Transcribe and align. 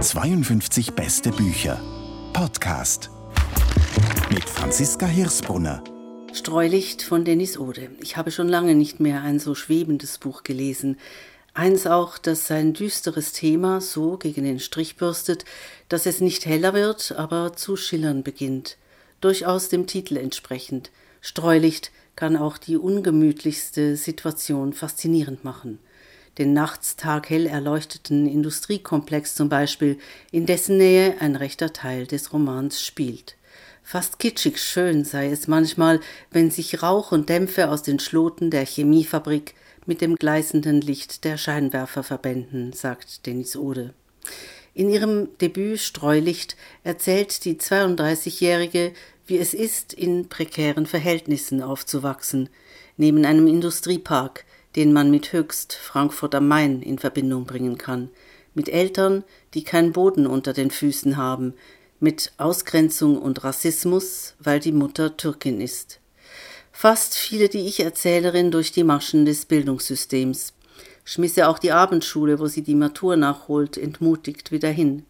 52 0.00 0.94
beste 0.94 1.30
Bücher. 1.30 1.80
Podcast. 2.32 3.10
Mit 4.34 4.42
Franziska 4.48 5.06
Hirsbrunner. 5.06 5.84
Streulicht 6.32 7.02
von 7.02 7.24
Dennis 7.24 7.58
Ode. 7.58 7.90
Ich 8.00 8.16
habe 8.16 8.32
schon 8.32 8.48
lange 8.48 8.74
nicht 8.74 8.98
mehr 8.98 9.22
ein 9.22 9.38
so 9.38 9.54
schwebendes 9.54 10.18
Buch 10.18 10.42
gelesen. 10.42 10.98
Eins 11.54 11.86
auch, 11.86 12.18
das 12.18 12.48
sein 12.48 12.72
düsteres 12.72 13.32
Thema 13.32 13.80
so 13.80 14.16
gegen 14.16 14.42
den 14.42 14.58
Strich 14.58 14.96
bürstet, 14.96 15.44
dass 15.88 16.04
es 16.04 16.20
nicht 16.20 16.44
heller 16.44 16.74
wird, 16.74 17.12
aber 17.16 17.52
zu 17.52 17.76
schillern 17.76 18.24
beginnt. 18.24 18.78
Durchaus 19.20 19.68
dem 19.68 19.86
Titel 19.86 20.16
entsprechend. 20.16 20.90
Streulicht 21.20 21.92
kann 22.16 22.36
auch 22.36 22.58
die 22.58 22.76
ungemütlichste 22.76 23.96
Situation 23.96 24.72
faszinierend 24.72 25.44
machen. 25.44 25.78
Den 26.38 26.52
nachts 26.52 26.96
taghell 26.96 27.46
erleuchteten 27.46 28.26
Industriekomplex 28.26 29.34
zum 29.34 29.48
Beispiel, 29.48 29.98
in 30.30 30.46
dessen 30.46 30.76
Nähe 30.76 31.16
ein 31.20 31.36
rechter 31.36 31.72
Teil 31.72 32.06
des 32.06 32.32
Romans 32.32 32.82
spielt. 32.82 33.36
Fast 33.82 34.18
kitschig 34.18 34.58
schön 34.58 35.04
sei 35.04 35.30
es 35.30 35.46
manchmal, 35.46 36.00
wenn 36.30 36.50
sich 36.50 36.82
Rauch 36.82 37.12
und 37.12 37.28
Dämpfe 37.28 37.70
aus 37.70 37.82
den 37.82 38.00
Schloten 38.00 38.50
der 38.50 38.66
Chemiefabrik 38.66 39.54
mit 39.86 40.00
dem 40.00 40.16
gleißenden 40.16 40.80
Licht 40.80 41.24
der 41.24 41.38
Scheinwerfer 41.38 42.02
verbänden, 42.02 42.72
sagt 42.72 43.26
Denis 43.26 43.56
Ode. 43.56 43.94
In 44.74 44.90
ihrem 44.90 45.28
Debüt 45.38 45.78
Streulicht 45.78 46.56
erzählt 46.82 47.44
die 47.44 47.54
32-Jährige, 47.54 48.92
wie 49.26 49.38
es 49.38 49.54
ist, 49.54 49.92
in 49.92 50.28
prekären 50.28 50.86
Verhältnissen 50.86 51.62
aufzuwachsen, 51.62 52.48
neben 52.96 53.24
einem 53.24 53.46
Industriepark, 53.46 54.44
den 54.76 54.92
man 54.92 55.10
mit 55.10 55.32
höchst 55.32 55.74
Frankfurt 55.74 56.34
am 56.34 56.48
Main 56.48 56.82
in 56.82 56.98
Verbindung 56.98 57.46
bringen 57.46 57.78
kann, 57.78 58.10
mit 58.54 58.68
Eltern, 58.68 59.24
die 59.54 59.64
keinen 59.64 59.92
Boden 59.92 60.26
unter 60.26 60.52
den 60.52 60.70
Füßen 60.70 61.16
haben, 61.16 61.54
mit 61.98 62.32
Ausgrenzung 62.36 63.18
und 63.18 63.42
Rassismus, 63.42 64.34
weil 64.38 64.60
die 64.60 64.72
Mutter 64.72 65.16
Türkin 65.16 65.60
ist. 65.60 66.00
Fast 66.72 67.14
fiele 67.14 67.48
die 67.48 67.66
Ich-Erzählerin 67.66 68.50
durch 68.50 68.70
die 68.70 68.84
Maschen 68.84 69.24
des 69.24 69.46
Bildungssystems, 69.46 70.52
schmisse 71.04 71.48
auch 71.48 71.58
die 71.58 71.72
Abendschule, 71.72 72.38
wo 72.38 72.46
sie 72.46 72.62
die 72.62 72.74
Matur 72.74 73.16
nachholt, 73.16 73.78
entmutigt 73.78 74.52
wieder 74.52 74.68
hin. 74.68 75.06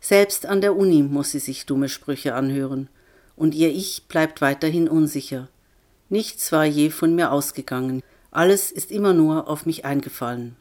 Selbst 0.00 0.44
an 0.44 0.60
der 0.60 0.76
Uni 0.76 1.04
muss 1.04 1.30
sie 1.30 1.38
sich 1.38 1.66
dumme 1.66 1.88
Sprüche 1.88 2.34
anhören, 2.34 2.88
und 3.36 3.54
ihr 3.54 3.68
Ich 3.68 4.04
bleibt 4.08 4.40
weiterhin 4.40 4.88
unsicher. 4.88 5.48
Nichts 6.08 6.50
war 6.50 6.64
je 6.64 6.90
von 6.90 7.14
mir 7.14 7.30
ausgegangen, 7.30 8.02
alles 8.34 8.70
ist 8.70 8.90
immer 8.90 9.12
nur 9.12 9.48
auf 9.48 9.66
mich 9.66 9.84
eingefallen. 9.84 10.56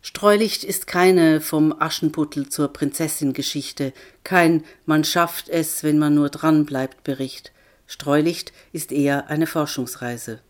Streulicht 0.00 0.64
ist 0.64 0.86
keine 0.86 1.40
vom 1.40 1.74
Aschenputtel 1.78 2.48
zur 2.48 2.68
Prinzessin 2.68 3.32
Geschichte, 3.32 3.92
kein 4.24 4.64
man 4.84 5.04
schafft 5.04 5.48
es, 5.48 5.84
wenn 5.84 5.98
man 5.98 6.14
nur 6.14 6.28
dran 6.28 6.66
bleibt 6.66 7.04
Bericht. 7.04 7.52
Streulicht 7.86 8.52
ist 8.72 8.90
eher 8.90 9.28
eine 9.28 9.46
Forschungsreise. 9.46 10.40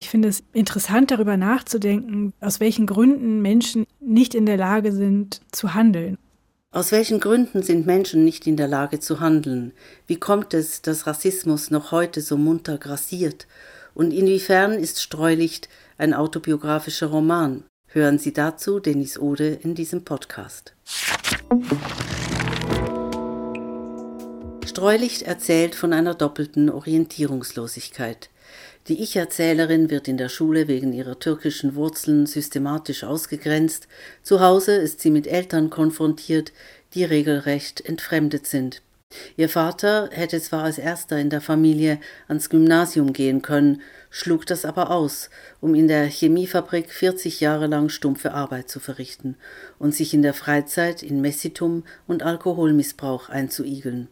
Ich 0.00 0.10
finde 0.10 0.28
es 0.28 0.42
interessant, 0.52 1.10
darüber 1.10 1.36
nachzudenken, 1.36 2.34
aus 2.40 2.60
welchen 2.60 2.86
Gründen 2.86 3.42
Menschen 3.42 3.86
nicht 4.00 4.34
in 4.34 4.46
der 4.46 4.58
Lage 4.58 4.92
sind 4.92 5.40
zu 5.50 5.74
handeln. 5.74 6.18
Aus 6.70 6.92
welchen 6.92 7.20
Gründen 7.20 7.62
sind 7.62 7.86
Menschen 7.86 8.24
nicht 8.24 8.46
in 8.46 8.56
der 8.56 8.68
Lage 8.68 9.00
zu 9.00 9.20
handeln? 9.20 9.72
Wie 10.06 10.18
kommt 10.20 10.54
es, 10.54 10.82
dass 10.82 11.06
Rassismus 11.06 11.70
noch 11.70 11.90
heute 11.90 12.20
so 12.20 12.36
munter 12.36 12.78
grassiert? 12.78 13.46
Und 13.94 14.10
inwiefern 14.10 14.72
ist 14.72 15.00
Streulicht 15.00 15.68
ein 15.98 16.14
autobiografischer 16.14 17.06
Roman? 17.06 17.64
Hören 17.86 18.18
Sie 18.18 18.32
dazu 18.32 18.80
Denis 18.80 19.18
Ode 19.18 19.58
in 19.62 19.76
diesem 19.76 20.04
Podcast. 20.04 20.74
Streulicht 24.66 25.22
erzählt 25.22 25.76
von 25.76 25.92
einer 25.92 26.14
doppelten 26.14 26.68
Orientierungslosigkeit. 26.68 28.30
Die 28.88 29.00
Ich-Erzählerin 29.00 29.88
wird 29.88 30.08
in 30.08 30.16
der 30.16 30.28
Schule 30.28 30.66
wegen 30.66 30.92
ihrer 30.92 31.18
türkischen 31.20 31.76
Wurzeln 31.76 32.26
systematisch 32.26 33.04
ausgegrenzt, 33.04 33.86
zu 34.24 34.40
Hause 34.40 34.74
ist 34.74 35.00
sie 35.00 35.10
mit 35.10 35.28
Eltern 35.28 35.70
konfrontiert, 35.70 36.52
die 36.94 37.04
regelrecht 37.04 37.80
entfremdet 37.80 38.46
sind. 38.46 38.82
Ihr 39.36 39.48
Vater 39.48 40.08
hätte 40.12 40.40
zwar 40.40 40.64
als 40.64 40.78
erster 40.78 41.18
in 41.18 41.30
der 41.30 41.40
Familie 41.40 41.98
ans 42.28 42.50
Gymnasium 42.50 43.12
gehen 43.12 43.42
können, 43.42 43.82
schlug 44.10 44.46
das 44.46 44.64
aber 44.64 44.90
aus, 44.90 45.30
um 45.60 45.74
in 45.74 45.88
der 45.88 46.06
Chemiefabrik 46.06 46.90
40 46.90 47.40
Jahre 47.40 47.66
lang 47.66 47.88
stumpfe 47.88 48.32
Arbeit 48.32 48.68
zu 48.68 48.80
verrichten 48.80 49.36
und 49.78 49.94
sich 49.94 50.14
in 50.14 50.22
der 50.22 50.34
Freizeit 50.34 51.02
in 51.02 51.20
Messitum 51.20 51.84
und 52.06 52.22
Alkoholmissbrauch 52.22 53.28
einzuigeln. 53.28 54.08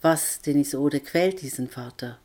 Was, 0.00 0.40
Denis 0.40 0.74
Ode, 0.74 1.00
quält 1.00 1.42
diesen 1.42 1.68
Vater? 1.68 2.18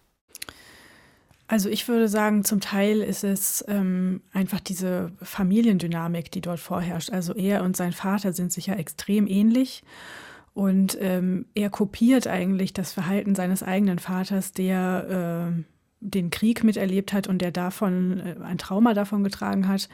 Also 1.50 1.68
ich 1.68 1.88
würde 1.88 2.08
sagen, 2.08 2.44
zum 2.44 2.60
Teil 2.60 3.02
ist 3.02 3.24
es 3.24 3.66
ähm, 3.68 4.22
einfach 4.34 4.60
diese 4.60 5.12
Familiendynamik, 5.20 6.30
die 6.32 6.42
dort 6.42 6.60
vorherrscht. 6.60 7.10
Also 7.10 7.34
er 7.34 7.64
und 7.64 7.76
sein 7.76 7.92
Vater 7.92 8.34
sind 8.34 8.54
sich 8.54 8.68
ja 8.68 8.76
extrem 8.76 9.26
ähnlich. 9.26 9.82
Und 10.60 10.98
ähm, 11.00 11.46
er 11.56 11.70
kopiert 11.70 12.28
eigentlich 12.28 12.74
das 12.74 12.92
Verhalten 12.92 13.34
seines 13.34 13.64
eigenen 13.64 13.98
Vaters, 13.98 14.52
der 14.52 15.54
äh, 15.56 15.64
den 16.02 16.32
Krieg 16.32 16.66
miterlebt 16.66 17.14
hat 17.14 17.28
und 17.28 17.42
der 17.42 17.52
davon 17.52 18.20
äh, 18.20 18.36
ein 18.44 18.58
Trauma 18.58 18.94
davon 18.94 19.24
getragen 19.24 19.70
hat. 19.70 19.88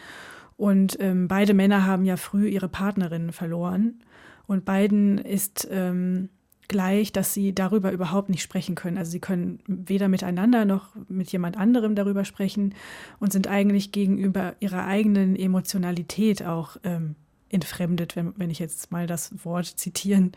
Und 0.57 0.97
ähm, 0.99 1.27
beide 1.27 1.53
Männer 1.53 1.85
haben 1.85 2.03
ja 2.03 2.17
früh 2.17 2.47
ihre 2.47 2.67
Partnerinnen 2.67 3.31
verloren. 3.31 3.99
Und 4.47 4.65
beiden 4.65 5.19
ist 5.19 5.67
ähm, 5.69 6.29
gleich, 6.67 7.11
dass 7.11 7.31
sie 7.31 7.53
darüber 7.53 7.91
überhaupt 7.91 8.29
nicht 8.29 8.41
sprechen 8.41 8.73
können. 8.73 8.97
Also 8.97 9.11
sie 9.11 9.19
können 9.19 9.59
weder 9.67 10.07
miteinander 10.07 10.65
noch 10.65 10.95
mit 11.07 11.31
jemand 11.31 11.59
anderem 11.59 11.93
darüber 11.93 12.25
sprechen 12.25 12.73
und 13.19 13.31
sind 13.31 13.47
eigentlich 13.47 13.91
gegenüber 13.91 14.55
ihrer 14.61 14.87
eigenen 14.87 15.35
Emotionalität 15.35 16.43
auch 16.43 16.77
ähm, 16.83 17.17
entfremdet, 17.55 18.16
wenn, 18.16 18.33
wenn 18.38 18.51
ich 18.51 18.59
jetzt 18.59 18.91
mal 18.91 19.07
das 19.07 19.31
Wort 19.43 19.66
zitieren 19.66 20.33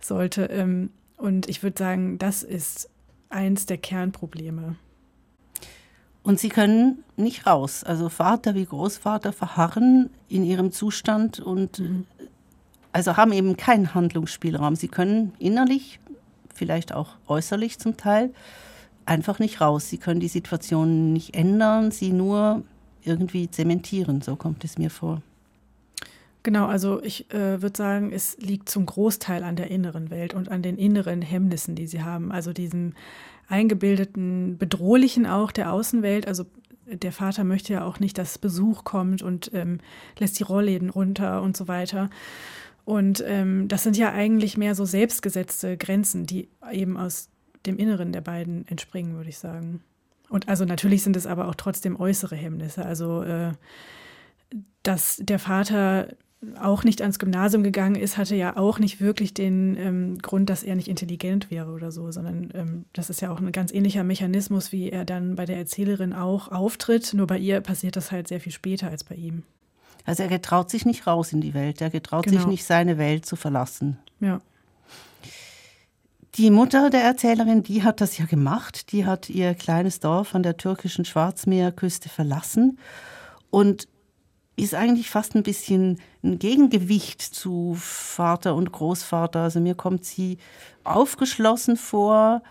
sollte. 0.00 0.44
Ähm, 0.44 0.90
und 1.16 1.48
ich 1.48 1.62
würde 1.62 1.78
sagen, 1.78 2.18
das 2.18 2.42
ist 2.42 2.88
eins 3.28 3.66
der 3.66 3.78
Kernprobleme. 3.78 4.76
Und 6.22 6.38
sie 6.38 6.50
können 6.50 7.02
nicht 7.16 7.46
raus. 7.46 7.82
Also 7.82 8.08
Vater 8.08 8.54
wie 8.54 8.66
Großvater 8.66 9.32
verharren 9.32 10.10
in 10.28 10.44
ihrem 10.44 10.70
Zustand 10.70 11.40
und 11.40 11.78
mhm. 11.78 12.06
also 12.92 13.16
haben 13.16 13.32
eben 13.32 13.56
keinen 13.56 13.94
Handlungsspielraum. 13.94 14.76
Sie 14.76 14.88
können 14.88 15.32
innerlich, 15.38 15.98
vielleicht 16.54 16.92
auch 16.92 17.16
äußerlich 17.26 17.78
zum 17.78 17.96
Teil, 17.96 18.34
einfach 19.06 19.38
nicht 19.38 19.60
raus. 19.62 19.88
Sie 19.88 19.98
können 19.98 20.20
die 20.20 20.28
Situation 20.28 21.12
nicht 21.12 21.34
ändern, 21.34 21.90
sie 21.90 22.12
nur 22.12 22.62
irgendwie 23.02 23.50
zementieren. 23.50 24.20
So 24.20 24.36
kommt 24.36 24.62
es 24.64 24.76
mir 24.76 24.90
vor. 24.90 25.22
Genau, 26.42 26.66
also 26.66 27.02
ich 27.02 27.30
äh, 27.32 27.60
würde 27.60 27.76
sagen, 27.76 28.12
es 28.12 28.38
liegt 28.38 28.68
zum 28.68 28.86
Großteil 28.86 29.44
an 29.44 29.56
der 29.56 29.70
inneren 29.70 30.10
Welt 30.10 30.32
und 30.32 30.48
an 30.48 30.62
den 30.62 30.78
inneren 30.78 31.20
Hemmnissen, 31.20 31.74
die 31.74 31.86
sie 31.86 32.02
haben. 32.02 32.32
Also 32.32 32.52
diesem 32.52 32.94
eingebildeten, 33.48 34.56
bedrohlichen 34.56 35.26
auch 35.26 35.52
der 35.52 35.72
Außenwelt. 35.72 36.26
Also 36.26 36.46
der 36.86 37.12
Vater 37.12 37.44
möchte 37.44 37.74
ja 37.74 37.84
auch 37.84 38.00
nicht, 38.00 38.16
dass 38.16 38.38
Besuch 38.38 38.84
kommt 38.84 39.22
und 39.22 39.50
ähm, 39.52 39.78
lässt 40.18 40.38
die 40.38 40.44
Rollläden 40.44 40.88
runter 40.88 41.42
und 41.42 41.56
so 41.56 41.68
weiter. 41.68 42.08
Und 42.84 43.22
ähm, 43.26 43.68
das 43.68 43.82
sind 43.82 43.96
ja 43.96 44.12
eigentlich 44.12 44.56
mehr 44.56 44.74
so 44.74 44.84
selbstgesetzte 44.84 45.76
Grenzen, 45.76 46.26
die 46.26 46.48
eben 46.72 46.96
aus 46.96 47.28
dem 47.66 47.76
Inneren 47.76 48.12
der 48.12 48.22
beiden 48.22 48.66
entspringen, 48.66 49.14
würde 49.14 49.28
ich 49.28 49.38
sagen. 49.38 49.82
Und 50.30 50.48
also 50.48 50.64
natürlich 50.64 51.02
sind 51.02 51.16
es 51.16 51.26
aber 51.26 51.48
auch 51.48 51.54
trotzdem 51.54 52.00
äußere 52.00 52.36
Hemmnisse. 52.36 52.86
Also 52.86 53.22
äh, 53.22 53.52
dass 54.82 55.18
der 55.22 55.38
Vater 55.38 56.08
auch 56.58 56.84
nicht 56.84 57.02
ans 57.02 57.18
Gymnasium 57.18 57.62
gegangen 57.62 57.96
ist, 57.96 58.16
hatte 58.16 58.34
ja 58.34 58.56
auch 58.56 58.78
nicht 58.78 59.00
wirklich 59.00 59.34
den 59.34 59.76
ähm, 59.76 60.18
Grund, 60.18 60.48
dass 60.48 60.62
er 60.62 60.74
nicht 60.74 60.88
intelligent 60.88 61.50
wäre 61.50 61.70
oder 61.70 61.92
so, 61.92 62.10
sondern 62.10 62.50
ähm, 62.54 62.84
das 62.94 63.10
ist 63.10 63.20
ja 63.20 63.30
auch 63.30 63.40
ein 63.40 63.52
ganz 63.52 63.72
ähnlicher 63.72 64.04
Mechanismus, 64.04 64.72
wie 64.72 64.90
er 64.90 65.04
dann 65.04 65.36
bei 65.36 65.44
der 65.44 65.58
Erzählerin 65.58 66.14
auch 66.14 66.48
auftritt. 66.48 67.12
Nur 67.12 67.26
bei 67.26 67.38
ihr 67.38 67.60
passiert 67.60 67.96
das 67.96 68.10
halt 68.10 68.28
sehr 68.28 68.40
viel 68.40 68.52
später 68.52 68.88
als 68.88 69.04
bei 69.04 69.16
ihm. 69.16 69.42
Also 70.06 70.22
er 70.22 70.30
getraut 70.30 70.70
sich 70.70 70.86
nicht 70.86 71.06
raus 71.06 71.32
in 71.32 71.42
die 71.42 71.52
Welt, 71.52 71.82
er 71.82 71.90
getraut 71.90 72.24
genau. 72.24 72.38
sich 72.38 72.46
nicht, 72.46 72.64
seine 72.64 72.96
Welt 72.96 73.26
zu 73.26 73.36
verlassen. 73.36 73.98
Ja. 74.20 74.40
Die 76.36 76.50
Mutter 76.50 76.88
der 76.88 77.02
Erzählerin, 77.02 77.62
die 77.64 77.82
hat 77.82 78.00
das 78.00 78.16
ja 78.16 78.24
gemacht. 78.24 78.92
Die 78.92 79.04
hat 79.04 79.28
ihr 79.28 79.52
kleines 79.54 80.00
Dorf 80.00 80.34
an 80.34 80.42
der 80.42 80.56
türkischen 80.56 81.04
Schwarzmeerküste 81.04 82.08
verlassen 82.08 82.78
und 83.50 83.88
ist 84.62 84.74
eigentlich 84.74 85.10
fast 85.10 85.34
ein 85.34 85.42
bisschen 85.42 86.00
ein 86.22 86.38
Gegengewicht 86.38 87.20
zu 87.20 87.76
Vater 87.78 88.54
und 88.54 88.72
Großvater. 88.72 89.40
Also 89.40 89.60
mir 89.60 89.74
kommt 89.74 90.04
sie 90.04 90.38
aufgeschlossen 90.84 91.76
vor, 91.76 92.42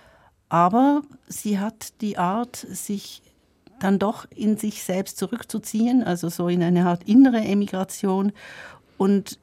aber 0.50 1.02
sie 1.28 1.60
hat 1.60 2.02
die 2.02 2.18
Art, 2.18 2.56
sich 2.56 3.22
dann 3.80 4.00
doch 4.00 4.26
in 4.36 4.58
sich 4.58 4.84
selbst 4.84 5.18
zurückzuziehen, 5.18 6.04
also 6.04 6.30
so 6.30 6.48
in 6.48 6.62
eine 6.64 6.86
Art 6.86 7.04
innere 7.04 7.40
Emigration. 7.40 8.34
Und 8.98 9.40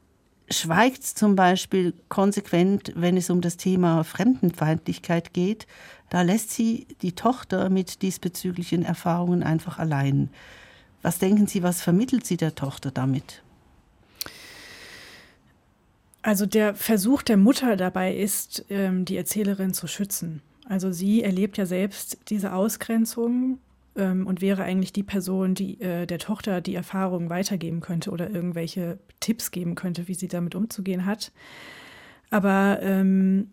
schweigt 0.49 1.03
zum 1.03 1.35
Beispiel 1.35 1.93
konsequent, 2.09 2.93
wenn 2.95 3.17
es 3.17 3.29
um 3.29 3.41
das 3.41 3.57
Thema 3.57 4.03
Fremdenfeindlichkeit 4.03 5.33
geht. 5.33 5.67
Da 6.09 6.21
lässt 6.21 6.51
sie 6.51 6.87
die 7.01 7.13
Tochter 7.13 7.69
mit 7.69 8.01
diesbezüglichen 8.01 8.83
Erfahrungen 8.83 9.43
einfach 9.43 9.77
allein. 9.77 10.29
Was 11.07 11.19
denken 11.19 11.47
Sie, 11.47 11.63
was 11.63 11.81
vermittelt 11.81 12.25
sie 12.25 12.35
der 12.35 12.53
Tochter 12.53 12.91
damit? 12.91 13.41
Also 16.21 16.45
der 16.45 16.75
Versuch 16.75 17.21
der 17.21 17.37
Mutter 17.37 17.77
dabei 17.77 18.13
ist, 18.13 18.65
ähm, 18.69 19.05
die 19.05 19.15
Erzählerin 19.15 19.73
zu 19.73 19.87
schützen. 19.87 20.41
Also 20.67 20.91
sie 20.91 21.23
erlebt 21.23 21.57
ja 21.57 21.65
selbst 21.65 22.17
diese 22.27 22.51
Ausgrenzung 22.51 23.59
ähm, 23.95 24.27
und 24.27 24.41
wäre 24.41 24.63
eigentlich 24.63 24.91
die 24.91 25.03
Person, 25.03 25.55
die 25.55 25.79
äh, 25.79 26.07
der 26.07 26.19
Tochter 26.19 26.59
die 26.59 26.75
Erfahrung 26.75 27.29
weitergeben 27.29 27.79
könnte 27.79 28.11
oder 28.11 28.29
irgendwelche 28.29 28.99
Tipps 29.21 29.51
geben 29.51 29.75
könnte, 29.75 30.09
wie 30.09 30.13
sie 30.13 30.27
damit 30.27 30.55
umzugehen 30.55 31.05
hat. 31.05 31.31
Aber 32.31 32.79
ähm, 32.81 33.51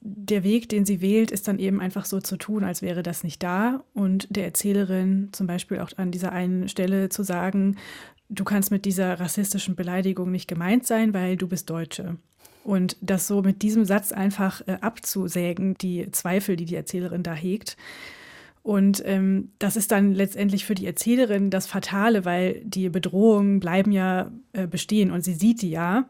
der 0.00 0.44
Weg, 0.44 0.68
den 0.68 0.84
sie 0.84 1.00
wählt, 1.00 1.30
ist 1.30 1.48
dann 1.48 1.58
eben 1.58 1.80
einfach 1.80 2.04
so 2.04 2.20
zu 2.20 2.36
tun, 2.36 2.64
als 2.64 2.82
wäre 2.82 3.02
das 3.02 3.24
nicht 3.24 3.42
da 3.42 3.84
und 3.94 4.26
der 4.34 4.44
Erzählerin 4.44 5.28
zum 5.32 5.46
Beispiel 5.46 5.80
auch 5.80 5.90
an 5.96 6.10
dieser 6.10 6.32
einen 6.32 6.68
Stelle 6.68 7.08
zu 7.08 7.22
sagen, 7.22 7.76
du 8.28 8.44
kannst 8.44 8.70
mit 8.70 8.84
dieser 8.84 9.18
rassistischen 9.20 9.76
Beleidigung 9.76 10.30
nicht 10.30 10.48
gemeint 10.48 10.86
sein, 10.86 11.14
weil 11.14 11.36
du 11.36 11.46
bist 11.46 11.70
Deutsche. 11.70 12.16
Und 12.64 12.96
das 13.00 13.28
so 13.28 13.42
mit 13.42 13.62
diesem 13.62 13.84
Satz 13.84 14.10
einfach 14.10 14.60
äh, 14.66 14.78
abzusägen, 14.80 15.74
die 15.74 16.10
Zweifel, 16.10 16.56
die 16.56 16.64
die 16.64 16.74
Erzählerin 16.74 17.22
da 17.22 17.32
hegt. 17.32 17.76
Und 18.64 19.00
ähm, 19.06 19.52
das 19.60 19.76
ist 19.76 19.92
dann 19.92 20.12
letztendlich 20.12 20.64
für 20.64 20.74
die 20.74 20.86
Erzählerin 20.86 21.50
das 21.50 21.68
Fatale, 21.68 22.24
weil 22.24 22.60
die 22.64 22.88
Bedrohungen 22.88 23.60
bleiben 23.60 23.92
ja 23.92 24.32
äh, 24.52 24.66
bestehen 24.66 25.12
und 25.12 25.22
sie 25.22 25.34
sieht 25.34 25.62
die 25.62 25.70
ja 25.70 26.08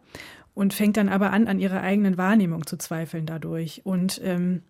und 0.56 0.73
fängt 0.73 0.97
dann 0.97 1.11
aber 1.11 1.32
an, 1.32 1.47
an 1.49 1.61
ihrer 1.61 1.82
eigenen 1.82 2.17
Wahrnehmung 2.17 2.67
zu 2.67 2.79
zweifeln 2.79 3.26
dadurch. 3.26 3.82
Und 3.85 4.20
ähm, 4.25 4.62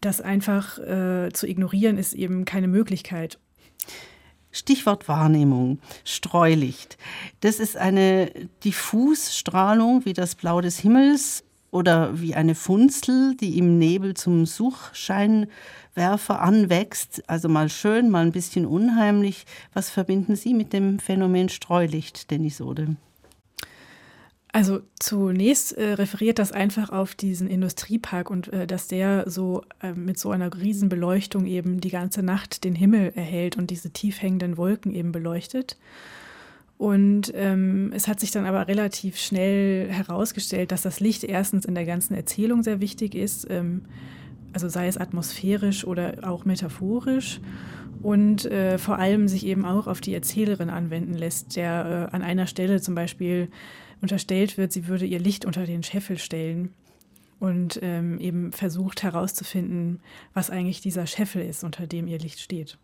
das 0.00 0.20
einfach 0.20 0.78
äh, 0.78 1.30
zu 1.32 1.48
ignorieren, 1.48 1.98
ist 1.98 2.12
eben 2.12 2.44
keine 2.44 2.68
Möglichkeit. 2.68 3.40
Stichwort 4.52 5.08
Wahrnehmung, 5.08 5.80
Streulicht. 6.04 6.98
Das 7.40 7.58
ist 7.58 7.76
eine 7.76 8.30
Diffusstrahlung 8.64 10.04
wie 10.04 10.12
das 10.12 10.36
Blau 10.36 10.60
des 10.60 10.78
Himmels 10.78 11.42
oder 11.72 12.20
wie 12.20 12.36
eine 12.36 12.54
Funzel, 12.54 13.36
die 13.36 13.58
im 13.58 13.78
Nebel 13.78 14.14
zum 14.14 14.46
Suchscheinwerfer 14.46 16.40
anwächst. 16.40 17.28
Also 17.28 17.48
mal 17.48 17.68
schön, 17.70 18.08
mal 18.08 18.24
ein 18.24 18.32
bisschen 18.32 18.66
unheimlich. 18.66 19.46
Was 19.74 19.90
verbinden 19.90 20.36
Sie 20.36 20.54
mit 20.54 20.72
dem 20.72 21.00
Phänomen 21.00 21.48
Streulicht, 21.48 22.30
Dennis 22.30 22.60
Ode? 22.60 22.94
Also 24.56 24.80
zunächst 24.98 25.76
äh, 25.76 25.92
referiert 25.92 26.38
das 26.38 26.50
einfach 26.50 26.88
auf 26.88 27.14
diesen 27.14 27.46
Industriepark 27.46 28.30
und 28.30 28.50
äh, 28.54 28.66
dass 28.66 28.88
der 28.88 29.30
so 29.30 29.64
äh, 29.82 29.92
mit 29.92 30.18
so 30.18 30.30
einer 30.30 30.50
Riesenbeleuchtung 30.50 31.44
eben 31.44 31.78
die 31.78 31.90
ganze 31.90 32.22
Nacht 32.22 32.64
den 32.64 32.74
Himmel 32.74 33.12
erhält 33.14 33.58
und 33.58 33.68
diese 33.68 33.90
tief 33.90 34.22
hängenden 34.22 34.56
Wolken 34.56 34.94
eben 34.94 35.12
beleuchtet. 35.12 35.76
Und 36.78 37.34
ähm, 37.34 37.92
es 37.94 38.08
hat 38.08 38.18
sich 38.18 38.30
dann 38.30 38.46
aber 38.46 38.66
relativ 38.66 39.18
schnell 39.18 39.90
herausgestellt, 39.90 40.72
dass 40.72 40.80
das 40.80 41.00
Licht 41.00 41.24
erstens 41.24 41.66
in 41.66 41.74
der 41.74 41.84
ganzen 41.84 42.14
Erzählung 42.14 42.62
sehr 42.62 42.80
wichtig 42.80 43.14
ist, 43.14 43.46
ähm, 43.50 43.82
also 44.54 44.70
sei 44.70 44.88
es 44.88 44.96
atmosphärisch 44.96 45.86
oder 45.86 46.20
auch 46.22 46.46
metaphorisch 46.46 47.42
und 48.02 48.46
äh, 48.46 48.78
vor 48.78 48.98
allem 48.98 49.28
sich 49.28 49.44
eben 49.44 49.66
auch 49.66 49.86
auf 49.86 50.00
die 50.00 50.14
Erzählerin 50.14 50.70
anwenden 50.70 51.12
lässt, 51.12 51.56
der 51.56 52.08
äh, 52.10 52.16
an 52.16 52.22
einer 52.22 52.46
Stelle 52.46 52.80
zum 52.80 52.94
Beispiel 52.94 53.48
unterstellt 54.00 54.58
wird, 54.58 54.72
sie 54.72 54.86
würde 54.88 55.06
ihr 55.06 55.18
Licht 55.18 55.44
unter 55.44 55.64
den 55.66 55.82
Scheffel 55.82 56.18
stellen 56.18 56.74
und 57.38 57.78
ähm, 57.82 58.18
eben 58.18 58.52
versucht 58.52 59.02
herauszufinden, 59.02 60.00
was 60.34 60.50
eigentlich 60.50 60.80
dieser 60.80 61.06
Scheffel 61.06 61.42
ist, 61.42 61.64
unter 61.64 61.86
dem 61.86 62.06
ihr 62.06 62.18
Licht 62.18 62.40
steht. 62.40 62.78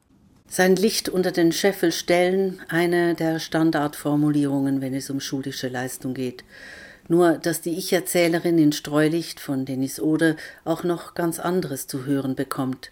Sein 0.47 0.77
Licht 0.77 1.09
unter 1.09 1.33
den 1.33 1.53
Scheffel 1.53 1.93
stellen, 1.93 2.61
eine 2.69 3.15
der 3.15 3.39
Standardformulierungen, 3.39 4.81
wenn 4.83 4.93
es 4.93 5.09
um 5.09 5.21
schulische 5.21 5.69
Leistung 5.69 6.13
geht. 6.13 6.45
Nur, 7.09 7.39
dass 7.39 7.63
die 7.63 7.77
Ich-Erzählerin 7.79 8.59
in 8.59 8.73
Streulicht 8.73 9.41
von 9.41 9.65
Denis 9.65 9.99
Ode 9.99 10.37
auch 10.65 10.85
noch 10.85 11.15
ganz 11.15 11.39
anderes 11.41 11.87
zu 11.87 12.05
hören 12.05 12.35
bekommt. 12.35 12.91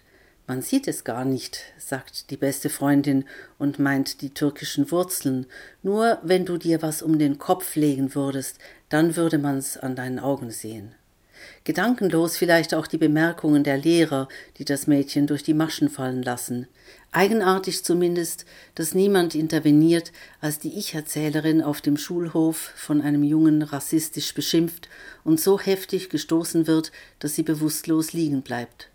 Man 0.51 0.61
sieht 0.61 0.89
es 0.89 1.05
gar 1.05 1.23
nicht, 1.23 1.61
sagt 1.77 2.29
die 2.29 2.35
beste 2.35 2.69
Freundin 2.69 3.23
und 3.57 3.79
meint 3.79 4.19
die 4.19 4.33
türkischen 4.33 4.91
Wurzeln. 4.91 5.45
Nur 5.81 6.19
wenn 6.23 6.43
du 6.43 6.57
dir 6.57 6.81
was 6.81 7.01
um 7.01 7.17
den 7.17 7.37
Kopf 7.37 7.77
legen 7.77 8.15
würdest, 8.15 8.57
dann 8.89 9.15
würde 9.15 9.37
man's 9.37 9.77
an 9.77 9.95
deinen 9.95 10.19
Augen 10.19 10.51
sehen. 10.51 10.93
Gedankenlos 11.63 12.35
vielleicht 12.35 12.73
auch 12.73 12.87
die 12.87 12.97
Bemerkungen 12.97 13.63
der 13.63 13.77
Lehrer, 13.77 14.27
die 14.57 14.65
das 14.65 14.87
Mädchen 14.87 15.25
durch 15.25 15.41
die 15.41 15.53
Maschen 15.53 15.87
fallen 15.87 16.21
lassen. 16.21 16.67
Eigenartig 17.13 17.85
zumindest, 17.85 18.43
dass 18.75 18.93
niemand 18.93 19.35
interveniert, 19.35 20.11
als 20.41 20.59
die 20.59 20.77
Ich-Erzählerin 20.77 21.61
auf 21.61 21.79
dem 21.79 21.95
Schulhof 21.95 22.73
von 22.75 23.01
einem 23.01 23.23
Jungen 23.23 23.61
rassistisch 23.61 24.33
beschimpft 24.33 24.89
und 25.23 25.39
so 25.39 25.57
heftig 25.57 26.09
gestoßen 26.09 26.67
wird, 26.67 26.91
dass 27.19 27.35
sie 27.35 27.43
bewusstlos 27.43 28.11
liegen 28.11 28.41
bleibt 28.41 28.90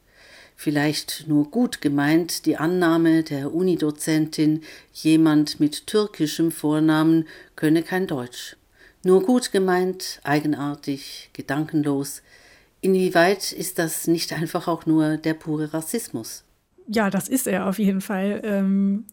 vielleicht 0.57 1.29
nur 1.29 1.51
gut 1.51 1.81
gemeint 1.81 2.47
die 2.47 2.57
Annahme 2.57 3.23
der 3.23 3.55
Unidozentin, 3.55 4.63
jemand 4.93 5.61
mit 5.61 5.87
türkischem 5.87 6.51
Vornamen 6.51 7.27
könne 7.55 7.83
kein 7.83 8.07
Deutsch. 8.07 8.57
Nur 9.05 9.23
gut 9.23 9.53
gemeint, 9.53 10.21
eigenartig, 10.25 11.31
gedankenlos. 11.33 12.23
Inwieweit 12.81 13.53
ist 13.53 13.79
das 13.79 14.07
nicht 14.07 14.33
einfach 14.33 14.67
auch 14.67 14.87
nur 14.87 15.19
der 15.19 15.35
pure 15.35 15.73
Rassismus? 15.73 16.43
Ja, 16.89 17.11
das 17.11 17.29
ist 17.29 17.47
er 17.47 17.69
auf 17.69 17.79
jeden 17.79 18.01
Fall. 18.01 18.41
Ähm, 18.43 19.05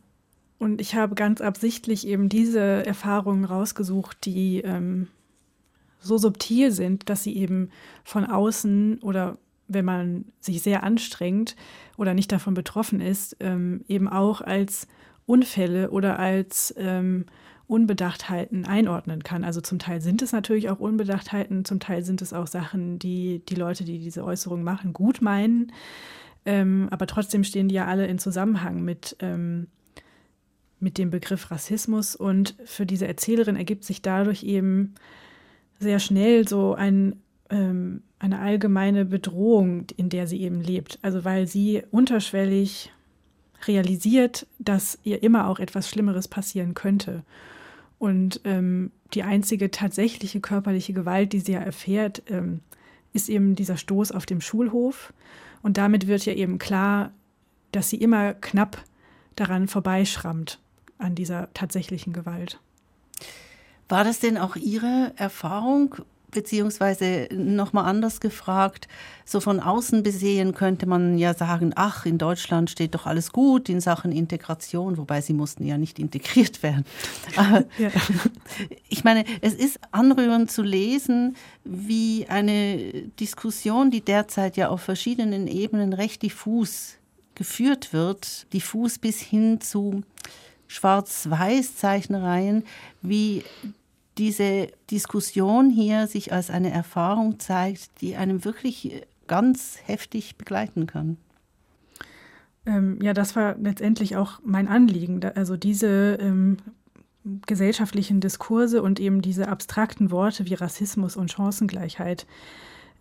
und 0.57 0.79
ich 0.79 0.95
habe 0.95 1.13
ganz 1.15 1.41
absichtlich 1.41 2.07
eben 2.07 2.29
diese 2.29 2.59
Erfahrungen 2.59 3.45
rausgesucht, 3.45 4.25
die 4.25 4.61
ähm, 4.61 5.09
so 5.99 6.17
subtil 6.17 6.71
sind, 6.71 7.09
dass 7.09 7.23
sie 7.23 7.35
eben 7.35 7.69
von 8.03 8.25
außen 8.25 8.99
oder 9.01 9.37
wenn 9.67 9.85
man 9.85 10.25
sich 10.39 10.61
sehr 10.61 10.83
anstrengt 10.83 11.55
oder 11.97 12.13
nicht 12.13 12.31
davon 12.31 12.53
betroffen 12.53 13.01
ist, 13.01 13.37
ähm, 13.39 13.83
eben 13.87 14.07
auch 14.07 14.41
als 14.41 14.87
Unfälle 15.25 15.91
oder 15.91 16.19
als 16.19 16.73
ähm, 16.77 17.25
Unbedachtheiten 17.67 18.65
einordnen 18.65 19.23
kann. 19.23 19.43
Also 19.43 19.61
zum 19.61 19.79
Teil 19.79 20.01
sind 20.01 20.21
es 20.21 20.31
natürlich 20.31 20.69
auch 20.69 20.79
Unbedachtheiten, 20.79 21.65
zum 21.65 21.79
Teil 21.79 22.03
sind 22.03 22.21
es 22.21 22.33
auch 22.33 22.47
Sachen, 22.47 22.99
die 22.99 23.41
die 23.47 23.55
Leute, 23.55 23.85
die 23.85 23.99
diese 23.99 24.23
Äußerung 24.23 24.63
machen, 24.63 24.93
gut 24.93 25.21
meinen. 25.21 25.71
Ähm, 26.45 26.87
aber 26.91 27.07
trotzdem 27.07 27.43
stehen 27.43 27.69
die 27.69 27.75
ja 27.75 27.85
alle 27.85 28.05
in 28.07 28.19
Zusammenhang 28.19 28.83
mit, 28.83 29.15
ähm, 29.19 29.67
mit 30.79 30.97
dem 30.97 31.09
Begriff 31.09 31.51
Rassismus. 31.51 32.15
Und 32.15 32.55
für 32.65 32.85
diese 32.85 33.07
Erzählerin 33.07 33.55
ergibt 33.55 33.85
sich 33.85 34.01
dadurch 34.01 34.43
eben 34.43 34.95
sehr 35.79 35.99
schnell 35.99 36.47
so 36.47 36.75
ein 36.75 37.15
ähm, 37.49 38.01
eine 38.19 38.39
allgemeine 38.39 39.05
Bedrohung, 39.05 39.85
in 39.97 40.09
der 40.09 40.27
sie 40.27 40.41
eben 40.41 40.61
lebt. 40.61 40.99
Also 41.01 41.25
weil 41.25 41.47
sie 41.47 41.83
unterschwellig 41.91 42.91
realisiert, 43.67 44.47
dass 44.59 44.99
ihr 45.03 45.23
immer 45.23 45.47
auch 45.47 45.59
etwas 45.59 45.89
Schlimmeres 45.89 46.27
passieren 46.27 46.73
könnte. 46.73 47.23
Und 47.99 48.41
ähm, 48.43 48.91
die 49.13 49.23
einzige 49.23 49.71
tatsächliche 49.71 50.41
körperliche 50.41 50.93
Gewalt, 50.93 51.33
die 51.33 51.39
sie 51.39 51.53
ja 51.53 51.59
erfährt, 51.59 52.23
ähm, 52.27 52.59
ist 53.13 53.29
eben 53.29 53.55
dieser 53.55 53.77
Stoß 53.77 54.11
auf 54.11 54.25
dem 54.25 54.41
Schulhof. 54.41 55.13
Und 55.61 55.77
damit 55.77 56.07
wird 56.07 56.25
ja 56.25 56.33
eben 56.33 56.57
klar, 56.57 57.11
dass 57.71 57.89
sie 57.89 57.97
immer 57.97 58.33
knapp 58.33 58.83
daran 59.35 59.67
vorbeischrammt, 59.67 60.59
an 60.97 61.15
dieser 61.15 61.53
tatsächlichen 61.53 62.13
Gewalt. 62.13 62.59
War 63.89 64.03
das 64.03 64.19
denn 64.19 64.37
auch 64.37 64.55
Ihre 64.55 65.13
Erfahrung? 65.15 65.95
Beziehungsweise 66.33 67.27
nochmal 67.31 67.85
anders 67.85 68.19
gefragt, 68.19 68.87
so 69.25 69.39
von 69.39 69.59
außen 69.59 70.03
besehen 70.03 70.53
könnte 70.53 70.85
man 70.85 71.17
ja 71.17 71.33
sagen, 71.33 71.71
ach, 71.75 72.05
in 72.05 72.17
Deutschland 72.17 72.69
steht 72.69 72.95
doch 72.95 73.05
alles 73.05 73.31
gut 73.31 73.69
in 73.69 73.79
Sachen 73.79 74.11
Integration, 74.11 74.97
wobei 74.97 75.21
sie 75.21 75.33
mussten 75.33 75.65
ja 75.65 75.77
nicht 75.77 75.99
integriert 75.99 76.63
werden. 76.63 76.85
Ja. 77.77 77.89
ich 78.87 79.03
meine, 79.03 79.25
es 79.41 79.53
ist 79.53 79.79
anrührend 79.91 80.51
zu 80.51 80.61
lesen, 80.61 81.35
wie 81.63 82.25
eine 82.27 82.77
Diskussion, 83.19 83.89
die 83.91 84.01
derzeit 84.01 84.57
ja 84.57 84.69
auf 84.69 84.81
verschiedenen 84.81 85.47
Ebenen 85.47 85.93
recht 85.93 86.21
diffus 86.21 86.97
geführt 87.35 87.93
wird, 87.93 88.51
diffus 88.53 88.99
bis 88.99 89.19
hin 89.19 89.61
zu 89.61 90.03
Schwarz-Weiß-Zeichnereien, 90.67 92.63
wie 93.01 93.43
diese 94.17 94.67
Diskussion 94.91 95.69
hier 95.69 96.07
sich 96.07 96.31
als 96.33 96.49
eine 96.49 96.71
Erfahrung 96.71 97.39
zeigt, 97.39 98.01
die 98.01 98.15
einem 98.15 98.45
wirklich 98.45 99.05
ganz 99.27 99.77
heftig 99.85 100.37
begleiten 100.37 100.85
kann. 100.85 101.17
Ähm, 102.65 102.99
ja, 103.01 103.13
das 103.13 103.35
war 103.35 103.55
letztendlich 103.57 104.15
auch 104.15 104.39
mein 104.43 104.67
Anliegen. 104.67 105.23
Also 105.35 105.57
diese 105.57 106.17
ähm, 106.19 106.57
gesellschaftlichen 107.45 108.19
Diskurse 108.19 108.81
und 108.81 108.99
eben 108.99 109.21
diese 109.21 109.47
abstrakten 109.47 110.11
Worte 110.11 110.45
wie 110.45 110.53
Rassismus 110.53 111.15
und 111.15 111.31
Chancengleichheit 111.31 112.25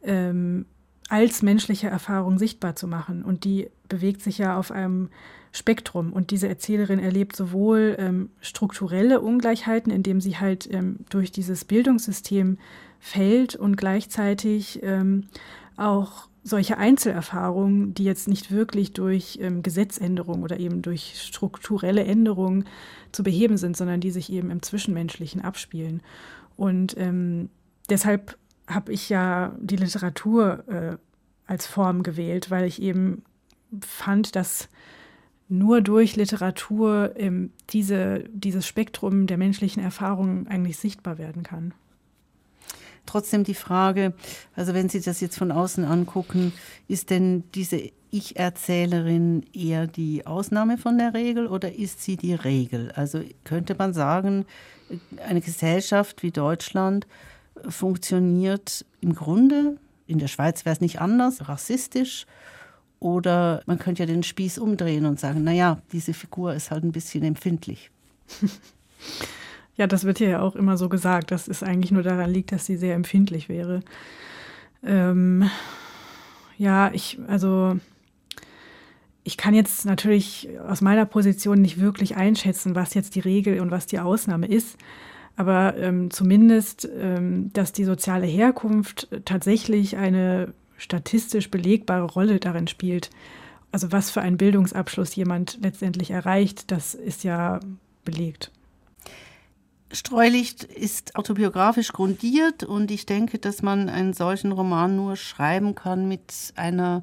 ähm, 0.02 0.66
als 1.12 1.42
menschliche 1.42 1.88
Erfahrung 1.88 2.38
sichtbar 2.38 2.74
zu 2.74 2.88
machen. 2.88 3.22
Und 3.22 3.44
die 3.44 3.68
bewegt 3.86 4.22
sich 4.22 4.38
ja 4.38 4.58
auf 4.58 4.70
einem 4.70 5.10
Spektrum. 5.52 6.10
Und 6.10 6.30
diese 6.30 6.48
Erzählerin 6.48 6.98
erlebt 6.98 7.36
sowohl 7.36 7.96
ähm, 7.98 8.30
strukturelle 8.40 9.20
Ungleichheiten, 9.20 9.92
indem 9.92 10.22
sie 10.22 10.38
halt 10.38 10.72
ähm, 10.72 11.00
durch 11.10 11.30
dieses 11.30 11.66
Bildungssystem 11.66 12.56
fällt 12.98 13.56
und 13.56 13.76
gleichzeitig 13.76 14.80
ähm, 14.82 15.26
auch 15.76 16.28
solche 16.44 16.78
Einzelerfahrungen, 16.78 17.92
die 17.92 18.04
jetzt 18.04 18.26
nicht 18.26 18.50
wirklich 18.50 18.94
durch 18.94 19.38
ähm, 19.42 19.62
Gesetzänderung 19.62 20.42
oder 20.42 20.58
eben 20.58 20.80
durch 20.80 21.20
strukturelle 21.20 22.04
Änderungen 22.04 22.64
zu 23.12 23.22
beheben 23.22 23.58
sind, 23.58 23.76
sondern 23.76 24.00
die 24.00 24.10
sich 24.10 24.32
eben 24.32 24.50
im 24.50 24.62
Zwischenmenschlichen 24.62 25.42
abspielen. 25.42 26.00
Und 26.56 26.96
ähm, 26.96 27.50
deshalb 27.90 28.38
habe 28.66 28.92
ich 28.92 29.08
ja 29.08 29.54
die 29.60 29.76
Literatur 29.76 30.64
äh, 30.68 30.96
als 31.46 31.66
Form 31.66 32.02
gewählt, 32.02 32.50
weil 32.50 32.66
ich 32.66 32.80
eben 32.80 33.22
fand, 33.80 34.36
dass 34.36 34.68
nur 35.48 35.82
durch 35.82 36.16
Literatur 36.16 37.12
ähm, 37.16 37.50
diese, 37.70 38.24
dieses 38.32 38.66
Spektrum 38.66 39.26
der 39.26 39.36
menschlichen 39.36 39.82
Erfahrungen 39.82 40.46
eigentlich 40.48 40.78
sichtbar 40.78 41.18
werden 41.18 41.42
kann. 41.42 41.74
Trotzdem 43.04 43.44
die 43.44 43.54
Frage, 43.54 44.14
also 44.54 44.74
wenn 44.74 44.88
Sie 44.88 45.00
das 45.00 45.20
jetzt 45.20 45.36
von 45.36 45.50
außen 45.50 45.84
angucken, 45.84 46.52
ist 46.88 47.10
denn 47.10 47.44
diese 47.54 47.90
Ich-Erzählerin 48.10 49.44
eher 49.52 49.86
die 49.86 50.26
Ausnahme 50.26 50.78
von 50.78 50.98
der 50.98 51.12
Regel 51.12 51.48
oder 51.48 51.74
ist 51.74 52.02
sie 52.02 52.16
die 52.16 52.34
Regel? 52.34 52.92
Also 52.92 53.22
könnte 53.44 53.74
man 53.74 53.92
sagen, 53.92 54.46
eine 55.26 55.40
Gesellschaft 55.40 56.22
wie 56.22 56.30
Deutschland 56.30 57.06
funktioniert 57.68 58.84
im 59.00 59.14
Grunde, 59.14 59.78
in 60.06 60.18
der 60.18 60.28
Schweiz 60.28 60.64
wäre 60.64 60.74
es 60.74 60.80
nicht 60.80 61.00
anders, 61.00 61.48
rassistisch. 61.48 62.26
Oder 63.00 63.62
man 63.66 63.78
könnte 63.78 64.02
ja 64.02 64.06
den 64.06 64.22
Spieß 64.22 64.58
umdrehen 64.58 65.06
und 65.06 65.18
sagen, 65.18 65.42
naja, 65.42 65.80
diese 65.90 66.14
Figur 66.14 66.54
ist 66.54 66.70
halt 66.70 66.84
ein 66.84 66.92
bisschen 66.92 67.24
empfindlich. 67.24 67.90
Ja, 69.74 69.86
das 69.86 70.04
wird 70.04 70.20
ja 70.20 70.42
auch 70.42 70.54
immer 70.54 70.76
so 70.76 70.88
gesagt, 70.88 71.30
dass 71.30 71.48
es 71.48 71.62
eigentlich 71.62 71.92
nur 71.92 72.02
daran 72.02 72.30
liegt, 72.30 72.52
dass 72.52 72.66
sie 72.66 72.76
sehr 72.76 72.94
empfindlich 72.94 73.48
wäre. 73.48 73.80
Ähm, 74.84 75.48
ja, 76.58 76.92
ich, 76.92 77.18
also 77.26 77.78
ich 79.24 79.36
kann 79.36 79.54
jetzt 79.54 79.86
natürlich 79.86 80.48
aus 80.68 80.82
meiner 80.82 81.06
Position 81.06 81.62
nicht 81.62 81.80
wirklich 81.80 82.16
einschätzen, 82.16 82.74
was 82.74 82.94
jetzt 82.94 83.14
die 83.14 83.20
Regel 83.20 83.60
und 83.60 83.70
was 83.70 83.86
die 83.86 83.98
Ausnahme 83.98 84.46
ist. 84.46 84.76
Aber 85.36 85.76
ähm, 85.78 86.10
zumindest, 86.10 86.88
ähm, 86.94 87.50
dass 87.52 87.72
die 87.72 87.84
soziale 87.84 88.26
Herkunft 88.26 89.08
tatsächlich 89.24 89.96
eine 89.96 90.52
statistisch 90.76 91.50
belegbare 91.50 92.04
Rolle 92.04 92.38
darin 92.40 92.68
spielt. 92.68 93.10
Also 93.70 93.92
was 93.92 94.10
für 94.10 94.20
einen 94.20 94.36
Bildungsabschluss 94.36 95.14
jemand 95.16 95.58
letztendlich 95.62 96.10
erreicht, 96.10 96.70
das 96.70 96.94
ist 96.94 97.24
ja 97.24 97.60
belegt. 98.04 98.50
Streulicht 99.92 100.64
ist 100.64 101.16
autobiografisch 101.16 101.92
grundiert 101.92 102.64
und 102.64 102.90
ich 102.90 103.06
denke, 103.06 103.38
dass 103.38 103.62
man 103.62 103.88
einen 103.88 104.14
solchen 104.14 104.52
Roman 104.52 104.96
nur 104.96 105.16
schreiben 105.16 105.74
kann 105.74 106.08
mit 106.08 106.52
einer 106.56 107.02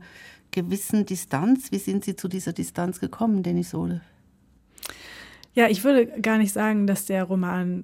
gewissen 0.52 1.06
Distanz. 1.06 1.72
Wie 1.72 1.78
sind 1.78 2.04
Sie 2.04 2.16
zu 2.16 2.28
dieser 2.28 2.54
Distanz 2.54 3.00
gekommen, 3.00 3.44
Denis 3.44 3.70
Sohle? 3.70 4.02
Ja, 5.54 5.68
ich 5.68 5.84
würde 5.84 6.08
gar 6.22 6.38
nicht 6.38 6.54
sagen, 6.54 6.88
dass 6.88 7.06
der 7.06 7.24
Roman 7.24 7.84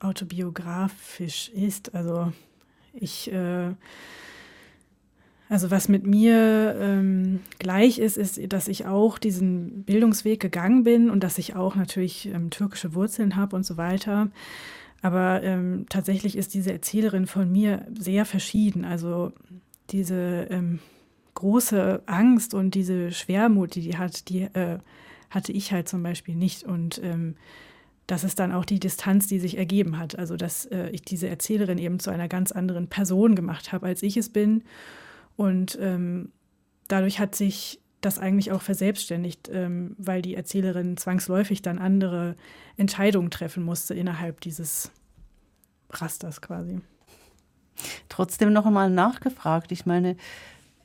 autobiografisch 0.00 1.48
ist. 1.50 1.94
Also 1.94 2.32
ich 2.92 3.32
äh, 3.32 3.72
also 5.48 5.70
was 5.70 5.88
mit 5.88 6.04
mir 6.04 6.76
ähm, 6.80 7.40
gleich 7.58 7.98
ist, 7.98 8.16
ist, 8.16 8.40
dass 8.52 8.66
ich 8.66 8.86
auch 8.86 9.16
diesen 9.18 9.84
Bildungsweg 9.84 10.40
gegangen 10.40 10.82
bin 10.82 11.08
und 11.08 11.22
dass 11.22 11.38
ich 11.38 11.54
auch 11.54 11.76
natürlich 11.76 12.26
ähm, 12.26 12.50
türkische 12.50 12.94
Wurzeln 12.94 13.36
habe 13.36 13.54
und 13.54 13.64
so 13.64 13.76
weiter. 13.76 14.28
Aber 15.02 15.42
ähm, 15.44 15.86
tatsächlich 15.88 16.36
ist 16.36 16.54
diese 16.54 16.72
Erzählerin 16.72 17.26
von 17.26 17.50
mir 17.50 17.86
sehr 17.96 18.24
verschieden. 18.24 18.84
Also 18.84 19.32
diese 19.90 20.48
ähm, 20.50 20.80
große 21.34 22.02
Angst 22.06 22.52
und 22.52 22.74
diese 22.74 23.12
Schwermut, 23.12 23.76
die 23.76 23.82
die 23.82 23.98
hat, 23.98 24.28
die 24.28 24.42
äh, 24.42 24.78
hatte 25.30 25.52
ich 25.52 25.70
halt 25.70 25.88
zum 25.88 26.02
Beispiel 26.02 26.34
nicht. 26.34 26.64
Und 26.64 27.00
ähm, 27.04 27.36
das 28.06 28.22
ist 28.22 28.38
dann 28.38 28.52
auch 28.52 28.64
die 28.64 28.78
Distanz, 28.78 29.26
die 29.26 29.38
sich 29.38 29.58
ergeben 29.58 29.98
hat. 29.98 30.18
Also 30.18 30.36
dass 30.36 30.66
äh, 30.66 30.90
ich 30.90 31.02
diese 31.02 31.28
Erzählerin 31.28 31.78
eben 31.78 31.98
zu 31.98 32.10
einer 32.10 32.28
ganz 32.28 32.52
anderen 32.52 32.88
Person 32.88 33.34
gemacht 33.34 33.72
habe, 33.72 33.86
als 33.86 34.02
ich 34.02 34.16
es 34.16 34.28
bin. 34.28 34.62
Und 35.36 35.76
ähm, 35.80 36.30
dadurch 36.88 37.18
hat 37.18 37.34
sich 37.34 37.80
das 38.00 38.18
eigentlich 38.18 38.52
auch 38.52 38.62
verselbstständigt, 38.62 39.50
ähm, 39.52 39.96
weil 39.98 40.22
die 40.22 40.34
Erzählerin 40.34 40.96
zwangsläufig 40.96 41.62
dann 41.62 41.78
andere 41.78 42.36
Entscheidungen 42.76 43.30
treffen 43.30 43.64
musste 43.64 43.94
innerhalb 43.94 44.40
dieses 44.40 44.92
Rasters 45.90 46.40
quasi. 46.40 46.80
Trotzdem 48.08 48.52
noch 48.52 48.66
einmal 48.66 48.90
nachgefragt. 48.90 49.72
Ich 49.72 49.84
meine, 49.86 50.16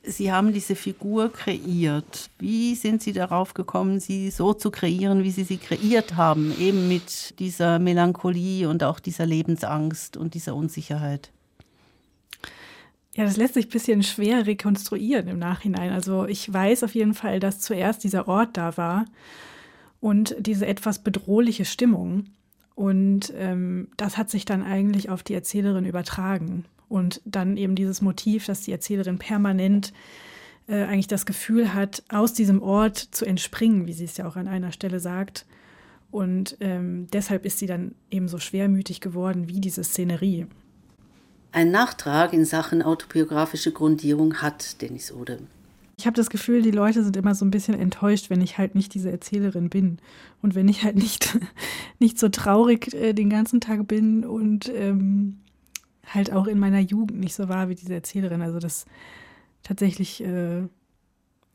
Sie 0.04 0.32
haben 0.32 0.52
diese 0.52 0.74
Figur 0.74 1.32
kreiert. 1.32 2.28
Wie 2.38 2.74
sind 2.74 3.02
Sie 3.02 3.12
darauf 3.12 3.54
gekommen, 3.54 4.00
sie 4.00 4.30
so 4.30 4.52
zu 4.52 4.72
kreieren, 4.72 5.22
wie 5.22 5.30
Sie 5.30 5.44
sie 5.44 5.58
kreiert 5.58 6.16
haben, 6.16 6.52
eben 6.58 6.88
mit 6.88 7.38
dieser 7.38 7.78
Melancholie 7.78 8.68
und 8.68 8.82
auch 8.82 8.98
dieser 8.98 9.26
Lebensangst 9.26 10.16
und 10.16 10.34
dieser 10.34 10.56
Unsicherheit? 10.56 11.30
Ja, 13.14 13.24
das 13.24 13.36
lässt 13.36 13.54
sich 13.54 13.66
ein 13.66 13.70
bisschen 13.70 14.02
schwer 14.02 14.46
rekonstruieren 14.46 15.28
im 15.28 15.38
Nachhinein. 15.38 15.92
Also 15.92 16.24
ich 16.26 16.52
weiß 16.52 16.82
auf 16.82 16.94
jeden 16.94 17.14
Fall, 17.14 17.40
dass 17.40 17.60
zuerst 17.60 18.02
dieser 18.02 18.26
Ort 18.26 18.56
da 18.56 18.76
war 18.76 19.04
und 20.00 20.34
diese 20.40 20.66
etwas 20.66 20.98
bedrohliche 20.98 21.64
Stimmung. 21.64 22.24
Und 22.74 23.32
ähm, 23.36 23.88
das 23.98 24.16
hat 24.16 24.30
sich 24.30 24.46
dann 24.46 24.62
eigentlich 24.62 25.10
auf 25.10 25.22
die 25.22 25.34
Erzählerin 25.34 25.84
übertragen. 25.84 26.64
Und 26.92 27.22
dann 27.24 27.56
eben 27.56 27.74
dieses 27.74 28.02
Motiv, 28.02 28.44
dass 28.44 28.60
die 28.60 28.70
Erzählerin 28.70 29.16
permanent 29.16 29.94
äh, 30.68 30.82
eigentlich 30.82 31.06
das 31.06 31.24
Gefühl 31.24 31.72
hat, 31.72 32.02
aus 32.10 32.34
diesem 32.34 32.60
Ort 32.60 32.98
zu 32.98 33.24
entspringen, 33.24 33.86
wie 33.86 33.94
sie 33.94 34.04
es 34.04 34.18
ja 34.18 34.28
auch 34.28 34.36
an 34.36 34.46
einer 34.46 34.72
Stelle 34.72 35.00
sagt. 35.00 35.46
Und 36.10 36.58
ähm, 36.60 37.06
deshalb 37.10 37.46
ist 37.46 37.58
sie 37.58 37.66
dann 37.66 37.94
eben 38.10 38.28
so 38.28 38.38
schwermütig 38.38 39.00
geworden 39.00 39.48
wie 39.48 39.58
diese 39.58 39.82
Szenerie. 39.82 40.48
Ein 41.50 41.70
Nachtrag 41.70 42.34
in 42.34 42.44
Sachen 42.44 42.82
autobiografische 42.82 43.72
Grundierung 43.72 44.42
hat 44.42 44.82
Dennis 44.82 45.14
Ode. 45.14 45.38
Ich 45.96 46.04
habe 46.04 46.16
das 46.16 46.28
Gefühl, 46.28 46.60
die 46.60 46.72
Leute 46.72 47.02
sind 47.02 47.16
immer 47.16 47.34
so 47.34 47.46
ein 47.46 47.50
bisschen 47.50 47.78
enttäuscht, 47.78 48.28
wenn 48.28 48.42
ich 48.42 48.58
halt 48.58 48.74
nicht 48.74 48.92
diese 48.92 49.10
Erzählerin 49.10 49.70
bin 49.70 49.96
und 50.42 50.54
wenn 50.54 50.68
ich 50.68 50.84
halt 50.84 50.96
nicht, 50.96 51.38
nicht 51.98 52.18
so 52.18 52.28
traurig 52.28 52.92
äh, 52.92 53.14
den 53.14 53.30
ganzen 53.30 53.62
Tag 53.62 53.88
bin 53.88 54.26
und 54.26 54.70
ähm, 54.74 55.38
halt 56.06 56.32
auch 56.32 56.46
in 56.46 56.58
meiner 56.58 56.80
Jugend 56.80 57.20
nicht 57.20 57.34
so 57.34 57.48
war 57.48 57.68
wie 57.68 57.74
diese 57.74 57.94
Erzählerin. 57.94 58.42
Also 58.42 58.58
das 58.58 58.86
tatsächlich 59.62 60.22
äh, 60.22 60.62